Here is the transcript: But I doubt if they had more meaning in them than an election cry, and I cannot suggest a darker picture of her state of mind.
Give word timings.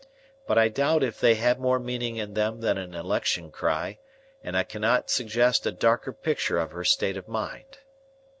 But 0.47 0.57
I 0.57 0.67
doubt 0.67 1.03
if 1.03 1.19
they 1.19 1.35
had 1.35 1.59
more 1.59 1.77
meaning 1.77 2.17
in 2.17 2.33
them 2.33 2.61
than 2.61 2.79
an 2.79 2.95
election 2.95 3.51
cry, 3.51 3.99
and 4.43 4.57
I 4.57 4.63
cannot 4.63 5.11
suggest 5.11 5.67
a 5.67 5.71
darker 5.71 6.11
picture 6.11 6.57
of 6.57 6.71
her 6.71 6.83
state 6.83 7.17
of 7.17 7.27
mind. 7.27 7.77